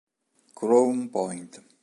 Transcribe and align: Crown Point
Crown 0.57 1.11
Point 1.13 1.61